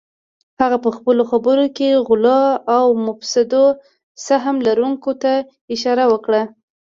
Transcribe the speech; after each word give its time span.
هغه 0.61 0.77
پهخپلو 0.83 1.23
خبرو 1.31 1.65
کې 1.77 1.89
غلو 2.07 2.41
او 2.77 2.85
مفسدو 3.07 3.65
سهم 4.27 4.55
لرونکو 4.67 5.11
ته 5.21 5.33
اشاره 5.73 6.05
وکړه 6.11 6.41